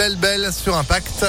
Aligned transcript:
belle, 0.00 0.16
belle 0.16 0.50
sur 0.50 0.74
Impact. 0.78 1.26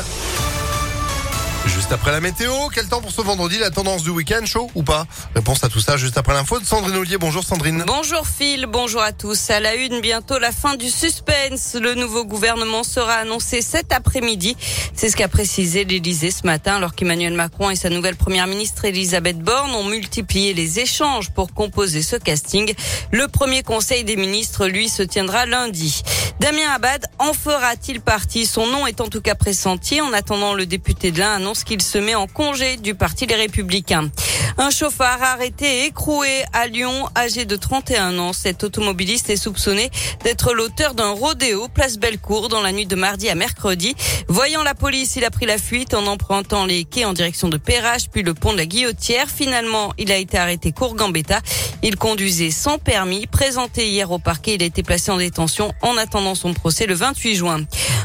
Juste 1.66 1.92
après 1.92 2.12
la 2.12 2.22
météo, 2.22 2.52
quel 2.74 2.88
temps 2.88 3.02
pour 3.02 3.12
ce 3.12 3.22
vendredi 3.22 3.60
La 3.60 3.70
tendance 3.70 4.02
du 4.02 4.10
week-end, 4.10 4.46
chaud 4.46 4.72
ou 4.74 4.82
pas? 4.82 5.06
Réponse 5.36 5.64
à 5.64 5.70
tout 5.70 5.80
ça 5.80 5.96
juste 5.96 6.18
après 6.18 6.34
l'info 6.34 6.60
de 6.60 6.66
Sandrine 6.66 6.96
Ollier. 6.96 7.18
Bonjour 7.18 7.44
Sandrine. 7.44 7.84
Bonjour 7.86 8.26
Phil, 8.26 8.66
bonjour 8.68 9.02
à 9.02 9.12
tous. 9.12 9.50
À 9.52 9.60
la 9.60 9.76
une, 9.76 10.02
bientôt 10.02 10.40
la 10.40 10.52
fin 10.52 10.76
du 10.76 10.90
suspense. 10.90 11.76
Le 11.80 11.94
nouveau 11.94 12.26
gouvernement 12.26 12.84
sera 12.84 13.14
annoncé 13.14 13.62
cet 13.62 13.92
après-midi. 13.92 14.56
C'est 14.96 15.10
ce 15.10 15.16
qu'a 15.16 15.28
précisé 15.28 15.84
l'Élysée 15.84 16.32
ce 16.32 16.48
matin 16.48 16.76
alors 16.76 16.96
qu'Emmanuel 16.96 17.34
Macron 17.34 17.70
et 17.70 17.76
sa 17.76 17.90
nouvelle 17.90 18.16
première 18.16 18.48
ministre 18.48 18.86
Elisabeth 18.86 19.40
Borne 19.40 19.72
ont 19.76 19.86
multiplié 19.86 20.54
les 20.54 20.80
échanges 20.80 21.30
pour 21.30 21.54
composer 21.54 22.02
ce 22.02 22.16
casting. 22.16 22.74
Le 23.12 23.28
premier 23.28 23.62
conseil 23.62 24.04
des 24.04 24.16
ministres, 24.16 24.66
lui, 24.68 24.90
se 24.90 25.04
tiendra 25.04 25.46
lundi. 25.46 26.02
Damien 26.42 26.72
Abad 26.72 27.06
en 27.20 27.34
fera-t-il 27.34 28.02
partie? 28.02 28.48
Son 28.48 28.66
nom 28.66 28.88
est 28.88 29.00
en 29.00 29.08
tout 29.08 29.22
cas 29.22 29.36
pressenti. 29.36 30.02
En 30.02 30.12
attendant, 30.12 30.56
le 30.56 30.66
député 30.66 31.12
de 31.12 31.20
l'Ain 31.20 31.34
annonce 31.36 31.64
qu'il 31.64 31.84
se 31.84 32.00
met 32.00 32.16
en 32.16 32.26
congé 32.26 32.78
du 32.78 32.96
Parti 32.96 33.28
Les 33.28 33.36
Républicains. 33.36 34.10
Un 34.58 34.70
chauffard 34.70 35.22
arrêté 35.22 35.84
et 35.84 35.86
écroué 35.86 36.44
à 36.54 36.68
Lyon, 36.68 37.10
âgé 37.16 37.46
de 37.46 37.56
31 37.56 38.18
ans. 38.20 38.34
Cet 38.34 38.64
automobiliste 38.64 39.30
est 39.30 39.36
soupçonné 39.36 39.90
d'être 40.24 40.54
l'auteur 40.54 40.94
d'un 40.94 41.12
rodéo 41.12 41.68
place 41.68 41.98
Bellecour 41.98 42.50
dans 42.50 42.62
la 42.62 42.72
nuit 42.72 42.86
de 42.86 42.96
mardi 42.96 43.30
à 43.30 43.36
mercredi. 43.36 43.96
Voyant 44.28 44.64
la 44.64 44.76
police, 44.76 45.16
il 45.16 45.26
a 45.26 45.32
pris 45.32 45.46
la 45.46 45.58
fuite 45.58 45.94
en 45.94 46.06
empruntant 46.06 46.66
les 46.66 46.84
quais 46.84 47.06
en 47.06 47.14
direction 47.14 47.50
de 47.50 47.58
Perrache 47.58 48.10
puis 48.12 48.24
le 48.24 48.34
pont 48.34 48.54
de 48.54 48.58
la 48.58 48.66
Guillotière. 48.66 49.28
Finalement, 49.30 49.94
il 49.98 50.12
a 50.12 50.18
été 50.18 50.38
arrêté 50.38 50.72
court 50.72 50.96
Gambetta. 50.96 51.40
Il 51.84 51.96
conduisait 51.96 52.52
sans 52.52 52.78
permis. 52.78 53.28
Présenté 53.28 53.90
hier 53.90 54.12
au 54.12 54.20
parquet, 54.20 54.56
il 54.56 54.64
a 54.64 54.66
été 54.66 54.84
placé 54.84 55.12
en 55.12 55.18
détention 55.18 55.74
en 55.82 55.98
attendant 55.98 56.36
son 56.36 56.54
procès 56.54 56.86
le 56.86 56.94
28 56.94 57.36
juin. 57.36 57.62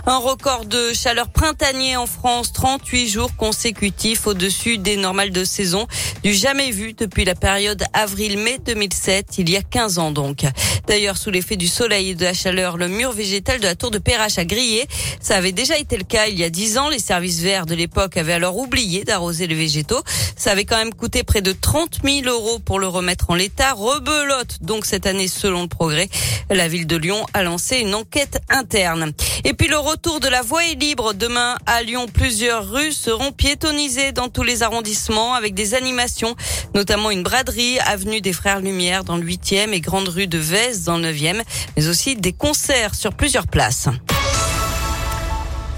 Un 0.08 0.18
record 0.18 0.66
de 0.66 0.92
chaleur 0.92 1.28
printanier 1.28 1.96
en 1.96 2.06
France, 2.06 2.52
38 2.52 3.08
jours 3.08 3.34
consécutifs 3.36 4.28
au-dessus 4.28 4.78
des 4.78 4.96
normales 4.96 5.30
de 5.30 5.42
saison, 5.42 5.88
du 6.22 6.32
jamais 6.32 6.70
vu 6.70 6.92
depuis 6.92 7.24
la 7.24 7.34
période 7.34 7.82
avril-mai 7.92 8.58
2007, 8.64 9.38
il 9.38 9.50
y 9.50 9.56
a 9.56 9.62
15 9.62 9.98
ans 9.98 10.12
donc. 10.12 10.44
D'ailleurs, 10.86 11.16
sous 11.16 11.32
l'effet 11.32 11.56
du 11.56 11.66
soleil 11.66 12.10
et 12.10 12.14
de 12.14 12.22
la 12.22 12.34
chaleur, 12.34 12.76
le 12.76 12.86
mur 12.86 13.10
végétal 13.10 13.58
de 13.58 13.64
la 13.64 13.74
tour 13.74 13.90
de 13.90 13.98
Perrache 13.98 14.38
a 14.38 14.44
grillé. 14.44 14.86
Ça 15.20 15.34
avait 15.34 15.50
déjà 15.50 15.76
été 15.76 15.96
le 15.96 16.04
cas 16.04 16.26
il 16.28 16.38
y 16.38 16.44
a 16.44 16.50
10 16.50 16.78
ans. 16.78 16.88
Les 16.88 17.00
services 17.00 17.40
verts 17.40 17.66
de 17.66 17.74
l'époque 17.74 18.16
avaient 18.16 18.34
alors 18.34 18.56
oublié 18.56 19.02
d'arroser 19.02 19.48
les 19.48 19.56
végétaux. 19.56 20.00
Ça 20.36 20.52
avait 20.52 20.64
quand 20.64 20.76
même 20.76 20.94
coûté 20.94 21.24
près 21.24 21.42
de 21.42 21.50
30 21.50 21.98
000 22.04 22.26
euros 22.28 22.60
pour 22.60 22.78
le 22.78 22.86
remettre 22.86 23.30
en 23.30 23.34
l'état. 23.34 23.72
Rebelote 23.72 24.58
donc 24.62 24.86
cette 24.86 25.06
année 25.06 25.26
selon 25.26 25.62
le 25.62 25.68
progrès. 25.68 26.08
La 26.48 26.68
ville 26.68 26.86
de 26.86 26.96
Lyon 26.96 27.26
a 27.34 27.42
lancé 27.42 27.78
une 27.78 27.96
enquête 27.96 28.38
interne. 28.48 29.10
Et 29.42 29.52
puis 29.52 29.66
le 29.66 29.78
retour 29.78 29.95
de 29.96 30.28
la 30.28 30.42
voie 30.42 30.64
est 30.64 30.74
libre. 30.74 31.14
Demain 31.14 31.56
à 31.64 31.82
Lyon, 31.82 32.06
plusieurs 32.12 32.70
rues 32.70 32.92
seront 32.92 33.32
piétonnisées 33.32 34.12
dans 34.12 34.28
tous 34.28 34.42
les 34.42 34.62
arrondissements 34.62 35.34
avec 35.34 35.54
des 35.54 35.74
animations, 35.74 36.36
notamment 36.74 37.10
une 37.10 37.22
braderie, 37.22 37.78
avenue 37.80 38.20
des 38.20 38.32
Frères 38.32 38.60
Lumière 38.60 39.04
dans 39.04 39.16
le 39.16 39.24
8e 39.24 39.72
et 39.72 39.80
grande 39.80 40.08
rue 40.08 40.26
de 40.26 40.38
Vez 40.38 40.78
dans 40.84 40.98
le 40.98 41.12
9e, 41.12 41.42
mais 41.76 41.88
aussi 41.88 42.14
des 42.14 42.32
concerts 42.32 42.94
sur 42.94 43.14
plusieurs 43.14 43.46
places. 43.46 43.88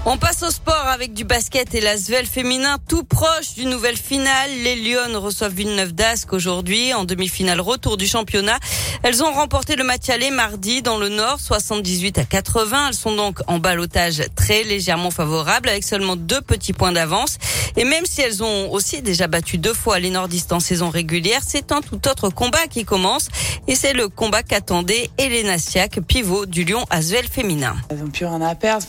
On 0.05 0.17
passe 0.17 0.43
au 0.43 0.49
sport 0.49 0.87
avec 0.87 1.13
du 1.13 1.25
basket 1.25 1.75
et 1.75 1.81
l'Asvel 1.81 2.25
féminin 2.25 2.77
tout 2.87 3.03
proche 3.03 3.55
d'une 3.55 3.69
nouvelle 3.69 3.97
finale. 3.97 4.49
Les 4.63 4.75
Lyon 4.75 5.19
reçoivent 5.19 5.53
Villeneuve 5.53 5.91
d'Ascq 5.91 6.31
aujourd'hui 6.31 6.93
en 6.93 7.03
demi-finale 7.03 7.59
retour 7.59 7.97
du 7.97 8.07
championnat. 8.07 8.57
Elles 9.03 9.21
ont 9.23 9.31
remporté 9.31 9.75
le 9.75 9.83
match 9.83 10.09
aller 10.09 10.31
mardi 10.31 10.81
dans 10.81 10.97
le 10.97 11.09
Nord, 11.09 11.39
78 11.41 12.17
à 12.17 12.23
80. 12.23 12.87
Elles 12.87 12.93
sont 12.93 13.13
donc 13.13 13.39
en 13.47 13.59
balotage 13.59 14.23
très 14.35 14.63
légèrement 14.63 15.11
favorable 15.11 15.67
avec 15.67 15.83
seulement 15.83 16.15
deux 16.15 16.41
petits 16.41 16.73
points 16.73 16.93
d'avance. 16.93 17.37
Et 17.75 17.83
même 17.83 18.05
si 18.05 18.21
elles 18.21 18.41
ont 18.41 18.71
aussi 18.71 19.01
déjà 19.01 19.27
battu 19.27 19.57
deux 19.57 19.73
fois 19.73 19.99
les 19.99 20.09
nordistes 20.09 20.53
en 20.53 20.61
saison 20.61 20.89
régulière, 20.89 21.41
c'est 21.45 21.73
un 21.73 21.81
tout 21.81 22.07
autre 22.07 22.29
combat 22.29 22.67
qui 22.69 22.85
commence. 22.85 23.27
Et 23.67 23.75
c'est 23.75 23.93
le 23.93 24.07
combat 24.07 24.43
qu'attendait 24.43 25.09
Elena 25.17 25.57
Siak, 25.57 25.99
pivot 26.01 26.45
du 26.45 26.63
Lyon 26.63 26.85
Asvel 26.89 27.27
féminin. 27.27 27.75
À 27.89 28.55
perdre. 28.55 28.85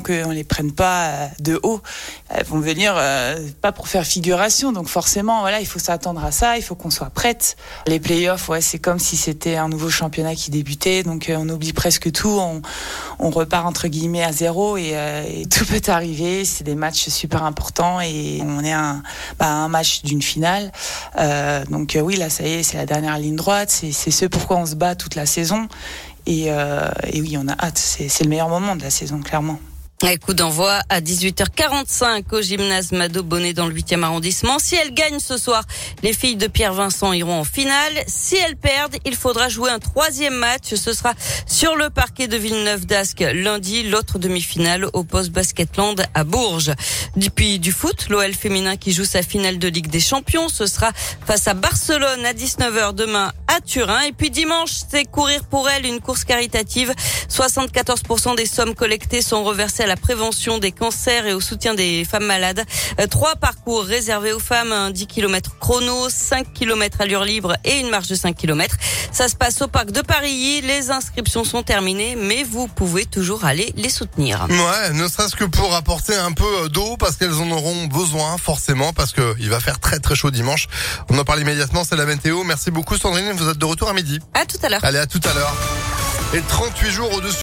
Qu'on 0.00 0.30
les 0.30 0.44
prenne 0.44 0.72
pas 0.72 1.06
euh, 1.06 1.26
de 1.40 1.60
haut. 1.62 1.80
Elles 2.28 2.44
vont 2.44 2.60
venir 2.60 2.94
euh, 2.96 3.38
pas 3.60 3.72
pour 3.72 3.88
faire 3.88 4.04
figuration. 4.04 4.72
Donc 4.72 4.88
forcément, 4.88 5.40
voilà, 5.40 5.60
il 5.60 5.66
faut 5.66 5.78
s'attendre 5.78 6.24
à 6.24 6.32
ça. 6.32 6.56
Il 6.56 6.62
faut 6.62 6.74
qu'on 6.74 6.90
soit 6.90 7.10
prête. 7.10 7.56
Les 7.86 8.00
playoffs, 8.00 8.48
ouais, 8.48 8.60
c'est 8.60 8.78
comme 8.78 8.98
si 8.98 9.16
c'était 9.16 9.56
un 9.56 9.68
nouveau 9.68 9.90
championnat 9.90 10.34
qui 10.34 10.50
débutait. 10.50 11.02
Donc 11.02 11.28
euh, 11.28 11.36
on 11.38 11.48
oublie 11.48 11.72
presque 11.72 12.10
tout. 12.12 12.38
On, 13.18 13.30
repart 13.30 13.66
entre 13.66 13.88
guillemets 13.88 14.24
à 14.24 14.32
zéro 14.32 14.78
et, 14.78 14.94
tout 15.50 15.64
peut 15.66 15.82
arriver. 15.88 16.44
C'est 16.44 16.64
des 16.64 16.74
matchs 16.74 17.08
super 17.08 17.44
importants 17.44 18.00
et 18.00 18.40
on 18.42 18.64
est 18.64 18.72
un, 18.72 19.02
bah, 19.38 19.48
un 19.48 19.68
match 19.68 20.02
d'une 20.02 20.22
finale. 20.22 20.72
Donc 21.70 21.96
oui, 22.02 22.16
là, 22.16 22.30
ça 22.30 22.44
y 22.44 22.54
est, 22.54 22.62
c'est 22.62 22.78
la 22.78 22.86
dernière 22.86 23.18
ligne 23.18 23.36
droite. 23.36 23.70
C'est 23.70 24.10
ce 24.10 24.24
pourquoi 24.24 24.56
on 24.56 24.66
se 24.66 24.74
bat 24.74 24.94
toute 24.94 25.14
la 25.14 25.26
saison. 25.26 25.68
Et, 26.26 26.50
oui, 27.14 27.36
on 27.38 27.48
a 27.48 27.52
hâte. 27.52 27.78
C'est 27.78 28.24
le 28.24 28.30
meilleur 28.30 28.48
moment 28.48 28.76
de 28.76 28.82
la 28.82 28.90
saison, 28.90 29.20
clairement. 29.20 29.60
Et 30.06 30.16
coup 30.16 30.32
d'envoi 30.32 30.78
à 30.90 31.00
18h45 31.00 32.22
au 32.30 32.40
gymnase 32.40 32.92
Mado 32.92 33.24
Bonnet 33.24 33.52
dans 33.52 33.66
le 33.66 33.74
8e 33.74 34.04
arrondissement. 34.04 34.60
Si 34.60 34.76
elles 34.76 34.94
gagnent 34.94 35.18
ce 35.18 35.36
soir, 35.36 35.64
les 36.04 36.12
filles 36.12 36.36
de 36.36 36.46
Pierre 36.46 36.72
Vincent 36.72 37.12
iront 37.12 37.40
en 37.40 37.44
finale. 37.44 37.92
Si 38.06 38.36
elles 38.36 38.54
perdent, 38.54 38.96
il 39.04 39.16
faudra 39.16 39.48
jouer 39.48 39.70
un 39.70 39.80
troisième 39.80 40.36
match. 40.36 40.72
Ce 40.76 40.92
sera 40.92 41.14
sur 41.46 41.74
le 41.74 41.90
parquet 41.90 42.28
de 42.28 42.36
Villeneuve 42.36 42.86
d'Ascq 42.86 43.24
lundi. 43.34 43.82
L'autre 43.82 44.20
demi-finale 44.20 44.86
au 44.92 45.02
poste 45.02 45.30
Basketland 45.30 46.00
à 46.14 46.22
Bourges. 46.22 46.70
Depuis 47.16 47.58
du 47.58 47.72
foot, 47.72 48.06
l'OL 48.08 48.32
féminin 48.34 48.76
qui 48.76 48.92
joue 48.92 49.04
sa 49.04 49.22
finale 49.22 49.58
de 49.58 49.66
Ligue 49.66 49.88
des 49.88 50.00
Champions. 50.00 50.48
Ce 50.48 50.66
sera 50.66 50.92
face 51.26 51.48
à 51.48 51.54
Barcelone 51.54 52.24
à 52.24 52.34
19h 52.34 52.94
demain 52.94 53.32
à 53.48 53.60
Turin. 53.60 54.02
Et 54.02 54.12
puis 54.12 54.30
dimanche, 54.30 54.70
c'est 54.88 55.06
courir 55.06 55.42
pour 55.42 55.68
elle 55.68 55.86
une 55.86 56.00
course 56.00 56.22
caritative. 56.22 56.94
74% 57.28 58.36
des 58.36 58.46
sommes 58.46 58.76
collectées 58.76 59.22
sont 59.22 59.42
reversées 59.42 59.87
la 59.88 59.96
prévention 59.96 60.58
des 60.58 60.70
cancers 60.72 61.26
et 61.26 61.34
au 61.34 61.40
soutien 61.40 61.74
des 61.74 62.04
femmes 62.04 62.26
malades. 62.26 62.62
Euh, 63.00 63.06
Trois 63.06 63.36
parcours 63.36 63.84
réservés 63.84 64.32
aux 64.32 64.38
femmes, 64.38 64.70
un 64.72 64.90
10 64.90 65.06
km 65.06 65.56
chrono, 65.58 66.08
5 66.08 66.52
km 66.52 67.00
allure 67.00 67.24
libre 67.24 67.56
et 67.64 67.78
une 67.80 67.90
marche 67.90 68.08
de 68.08 68.14
5 68.14 68.36
km. 68.36 68.76
Ça 69.10 69.28
se 69.28 69.34
passe 69.34 69.60
au 69.62 69.68
parc 69.68 69.90
de 69.90 70.02
Paris. 70.02 70.60
Les 70.60 70.90
inscriptions 70.90 71.42
sont 71.44 71.62
terminées, 71.62 72.16
mais 72.16 72.44
vous 72.44 72.68
pouvez 72.68 73.06
toujours 73.06 73.44
aller 73.44 73.72
les 73.76 73.88
soutenir. 73.88 74.46
Ouais, 74.48 74.92
ne 74.92 75.08
serait-ce 75.08 75.34
que 75.34 75.44
pour 75.44 75.74
apporter 75.74 76.14
un 76.14 76.32
peu 76.32 76.68
d'eau 76.68 76.96
parce 76.98 77.16
qu'elles 77.16 77.34
en 77.34 77.50
auront 77.50 77.86
besoin 77.86 78.36
forcément 78.38 78.92
parce 78.92 79.12
que 79.12 79.34
il 79.40 79.48
va 79.50 79.60
faire 79.60 79.80
très 79.80 79.98
très 79.98 80.14
chaud 80.14 80.30
dimanche. 80.30 80.68
On 81.08 81.18
en 81.18 81.24
parle 81.24 81.40
immédiatement, 81.40 81.82
c'est 81.84 81.96
la 81.96 82.04
météo. 82.04 82.44
Merci 82.44 82.70
beaucoup 82.70 82.96
Sandrine, 82.96 83.32
vous 83.32 83.48
êtes 83.48 83.58
de 83.58 83.64
retour 83.64 83.88
à 83.88 83.94
midi. 83.94 84.20
À 84.34 84.44
tout 84.44 84.58
à 84.62 84.68
l'heure. 84.68 84.84
Allez, 84.84 84.98
à 84.98 85.06
tout 85.06 85.20
à 85.24 85.32
l'heure. 85.32 85.54
Et 86.34 86.42
38 86.42 86.90
jours 86.90 87.10
au-dessus 87.14 87.36